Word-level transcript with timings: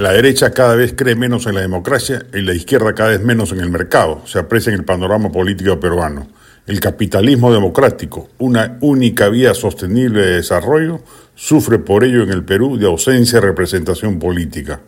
La 0.00 0.12
derecha 0.12 0.50
cada 0.50 0.76
vez 0.76 0.94
cree 0.96 1.14
menos 1.14 1.44
en 1.44 1.56
la 1.56 1.60
democracia 1.60 2.24
y 2.32 2.40
la 2.40 2.54
izquierda 2.54 2.94
cada 2.94 3.10
vez 3.10 3.20
menos 3.20 3.52
en 3.52 3.60
el 3.60 3.68
mercado, 3.68 4.22
se 4.24 4.38
aprecia 4.38 4.72
en 4.72 4.78
el 4.78 4.84
panorama 4.86 5.30
político 5.30 5.78
peruano. 5.78 6.26
El 6.66 6.80
capitalismo 6.80 7.52
democrático, 7.52 8.30
una 8.38 8.78
única 8.80 9.28
vía 9.28 9.52
sostenible 9.52 10.22
de 10.22 10.36
desarrollo, 10.36 11.02
sufre 11.34 11.80
por 11.80 12.02
ello 12.02 12.22
en 12.22 12.30
el 12.30 12.42
Perú 12.44 12.78
de 12.78 12.86
ausencia 12.86 13.42
de 13.42 13.48
representación 13.48 14.18
política. 14.18 14.80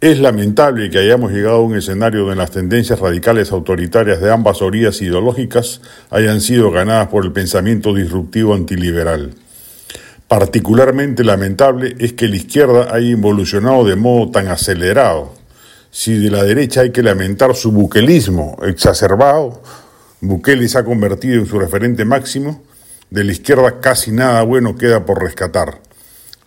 Es 0.00 0.18
lamentable 0.18 0.88
que 0.88 0.98
hayamos 0.98 1.30
llegado 1.30 1.56
a 1.56 1.62
un 1.62 1.76
escenario 1.76 2.20
donde 2.20 2.36
las 2.36 2.52
tendencias 2.52 2.98
radicales 2.98 3.52
autoritarias 3.52 4.22
de 4.22 4.32
ambas 4.32 4.62
orillas 4.62 5.02
ideológicas 5.02 5.82
hayan 6.08 6.40
sido 6.40 6.70
ganadas 6.70 7.08
por 7.08 7.26
el 7.26 7.32
pensamiento 7.32 7.92
disruptivo 7.92 8.54
antiliberal. 8.54 9.34
Particularmente 10.28 11.22
lamentable 11.22 11.94
es 12.00 12.14
que 12.14 12.26
la 12.26 12.36
izquierda 12.36 12.88
haya 12.92 13.10
evolucionado 13.10 13.84
de 13.84 13.94
modo 13.94 14.32
tan 14.32 14.48
acelerado. 14.48 15.32
Si 15.92 16.18
de 16.18 16.30
la 16.30 16.42
derecha 16.42 16.80
hay 16.80 16.90
que 16.90 17.02
lamentar 17.02 17.54
su 17.54 17.70
buquelismo 17.70 18.56
exacerbado, 18.62 19.62
Bukele 20.20 20.68
se 20.68 20.78
ha 20.78 20.84
convertido 20.84 21.34
en 21.34 21.46
su 21.46 21.58
referente 21.60 22.04
máximo, 22.04 22.62
de 23.08 23.22
la 23.22 23.32
izquierda 23.32 23.80
casi 23.80 24.10
nada 24.10 24.42
bueno 24.42 24.76
queda 24.76 25.04
por 25.04 25.22
rescatar. 25.22 25.80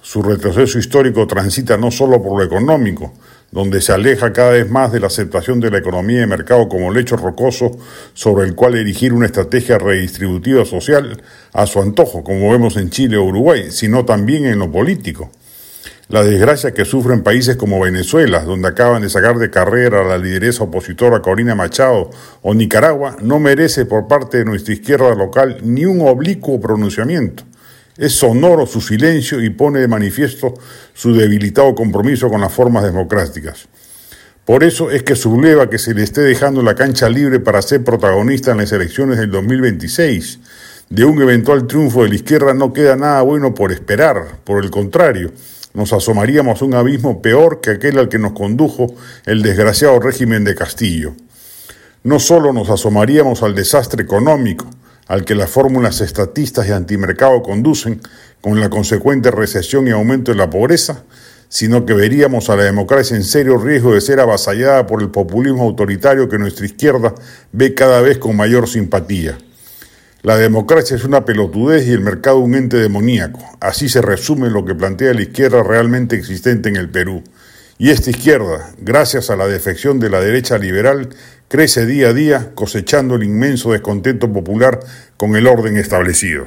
Su 0.01 0.23
retroceso 0.23 0.77
histórico 0.77 1.25
transita 1.25 1.77
no 1.77 1.89
solo 1.89 2.21
por 2.21 2.37
lo 2.37 2.43
económico, 2.43 3.13
donde 3.51 3.81
se 3.81 3.93
aleja 3.93 4.33
cada 4.33 4.51
vez 4.51 4.69
más 4.69 4.91
de 4.91 4.99
la 4.99 5.07
aceptación 5.07 5.59
de 5.59 5.71
la 5.71 5.79
economía 5.79 6.19
de 6.19 6.27
mercado 6.27 6.69
como 6.69 6.91
lecho 6.91 7.17
rocoso 7.17 7.77
sobre 8.13 8.45
el 8.45 8.55
cual 8.55 8.75
erigir 8.75 9.13
una 9.13 9.25
estrategia 9.25 9.77
redistributiva 9.77 10.65
social 10.65 11.21
a 11.53 11.65
su 11.65 11.81
antojo, 11.81 12.23
como 12.23 12.51
vemos 12.51 12.77
en 12.77 12.89
Chile 12.89 13.17
o 13.17 13.23
Uruguay, 13.23 13.71
sino 13.71 14.05
también 14.05 14.45
en 14.45 14.59
lo 14.59 14.71
político. 14.71 15.31
La 16.09 16.23
desgracia 16.23 16.73
que 16.73 16.85
sufren 16.85 17.21
países 17.21 17.55
como 17.55 17.79
Venezuela, 17.79 18.43
donde 18.43 18.67
acaban 18.67 19.03
de 19.03 19.09
sacar 19.09 19.37
de 19.37 19.51
carrera 19.51 20.01
a 20.01 20.05
la 20.05 20.17
lideresa 20.17 20.63
opositora 20.63 21.21
Corina 21.21 21.53
Machado, 21.53 22.09
o 22.41 22.55
Nicaragua, 22.55 23.17
no 23.21 23.39
merece 23.39 23.85
por 23.85 24.07
parte 24.07 24.39
de 24.39 24.45
nuestra 24.45 24.73
izquierda 24.73 25.13
local 25.13 25.59
ni 25.61 25.85
un 25.85 26.01
oblicuo 26.01 26.59
pronunciamiento. 26.59 27.43
Es 27.99 28.13
sonoro 28.13 28.65
su 28.65 28.79
silencio 28.79 29.43
y 29.43 29.49
pone 29.49 29.79
de 29.81 29.89
manifiesto 29.89 30.53
su 30.93 31.13
debilitado 31.13 31.75
compromiso 31.75 32.29
con 32.29 32.39
las 32.39 32.53
formas 32.53 32.85
democráticas. 32.85 33.67
Por 34.45 34.63
eso 34.63 34.89
es 34.89 35.03
que 35.03 35.17
subleva 35.17 35.69
que 35.69 35.77
se 35.77 35.93
le 35.93 36.03
esté 36.03 36.21
dejando 36.21 36.63
la 36.63 36.75
cancha 36.75 37.09
libre 37.09 37.41
para 37.41 37.61
ser 37.61 37.83
protagonista 37.83 38.51
en 38.51 38.59
las 38.59 38.71
elecciones 38.71 39.17
del 39.17 39.29
2026. 39.31 40.39
De 40.89 41.03
un 41.03 41.21
eventual 41.21 41.67
triunfo 41.67 42.03
de 42.03 42.09
la 42.09 42.15
izquierda 42.15 42.53
no 42.53 42.71
queda 42.71 42.95
nada 42.95 43.21
bueno 43.21 43.53
por 43.53 43.73
esperar, 43.73 44.37
por 44.45 44.63
el 44.63 44.71
contrario, 44.71 45.33
nos 45.73 45.91
asomaríamos 45.91 46.61
a 46.61 46.65
un 46.65 46.75
abismo 46.75 47.21
peor 47.21 47.59
que 47.59 47.71
aquel 47.71 47.99
al 47.99 48.07
que 48.07 48.17
nos 48.17 48.31
condujo 48.31 48.95
el 49.25 49.41
desgraciado 49.41 49.99
régimen 49.99 50.45
de 50.45 50.55
Castillo. 50.55 51.15
No 52.03 52.19
solo 52.21 52.53
nos 52.53 52.69
asomaríamos 52.69 53.43
al 53.43 53.55
desastre 53.55 54.03
económico, 54.03 54.69
al 55.09 55.25
que 55.25 55.35
las 55.35 55.49
fórmulas 55.49 55.99
estatistas 56.01 56.67
y 56.67 56.71
antimercado 56.71 57.41
conducen, 57.41 57.99
con 58.41 58.59
la 58.59 58.69
consecuente 58.69 59.31
recesión 59.31 59.87
y 59.87 59.91
aumento 59.91 60.31
de 60.31 60.37
la 60.37 60.49
pobreza, 60.49 61.03
sino 61.49 61.85
que 61.85 61.93
veríamos 61.93 62.49
a 62.49 62.55
la 62.55 62.63
democracia 62.63 63.17
en 63.17 63.23
serio 63.23 63.57
riesgo 63.57 63.93
de 63.93 64.01
ser 64.01 64.19
avasallada 64.19 64.85
por 64.85 65.01
el 65.01 65.09
populismo 65.09 65.63
autoritario 65.63 66.29
que 66.29 66.37
nuestra 66.37 66.67
izquierda 66.67 67.15
ve 67.51 67.73
cada 67.73 68.01
vez 68.01 68.19
con 68.19 68.37
mayor 68.37 68.69
simpatía. 68.69 69.37
La 70.21 70.37
democracia 70.37 70.95
es 70.95 71.03
una 71.03 71.25
pelotudez 71.25 71.87
y 71.87 71.91
el 71.91 72.01
mercado 72.01 72.37
un 72.37 72.53
ente 72.53 72.77
demoníaco. 72.77 73.39
Así 73.59 73.89
se 73.89 74.01
resume 74.01 74.49
lo 74.49 74.63
que 74.63 74.75
plantea 74.75 75.13
la 75.13 75.23
izquierda 75.23 75.63
realmente 75.63 76.15
existente 76.15 76.69
en 76.69 76.75
el 76.75 76.89
Perú. 76.89 77.23
Y 77.77 77.89
esta 77.91 78.09
izquierda, 78.09 78.73
gracias 78.79 79.29
a 79.29 79.37
la 79.37 79.47
defección 79.47 79.99
de 79.99 80.09
la 80.09 80.19
derecha 80.19 80.57
liberal, 80.57 81.09
crece 81.49 81.87
día 81.87 82.09
a 82.09 82.13
día 82.13 82.51
cosechando 82.53 83.15
el 83.15 83.23
inmenso 83.23 83.71
descontento 83.71 84.31
popular 84.31 84.79
con 85.17 85.35
el 85.35 85.47
orden 85.47 85.77
establecido. 85.77 86.45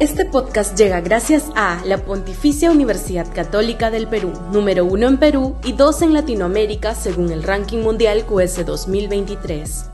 Este 0.00 0.24
podcast 0.24 0.76
llega 0.78 1.00
gracias 1.02 1.44
a 1.54 1.82
la 1.84 1.98
Pontificia 1.98 2.70
Universidad 2.70 3.32
Católica 3.34 3.90
del 3.90 4.08
Perú, 4.08 4.32
número 4.50 4.84
uno 4.86 5.08
en 5.08 5.18
Perú 5.18 5.56
y 5.62 5.72
dos 5.72 6.00
en 6.00 6.14
Latinoamérica 6.14 6.94
según 6.94 7.30
el 7.30 7.42
ranking 7.42 7.78
mundial 7.78 8.24
QS 8.24 8.64
2023. 8.64 9.90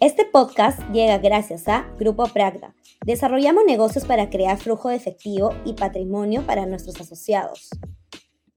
Este 0.00 0.24
podcast 0.24 0.80
llega 0.92 1.18
gracias 1.18 1.68
a 1.68 1.86
Grupo 1.98 2.26
Pragda. 2.28 2.74
Desarrollamos 3.04 3.64
negocios 3.64 4.04
para 4.04 4.30
crear 4.30 4.58
flujo 4.58 4.88
de 4.88 4.96
efectivo 4.96 5.54
y 5.64 5.74
patrimonio 5.74 6.42
para 6.42 6.66
nuestros 6.66 7.00
asociados. 7.00 7.70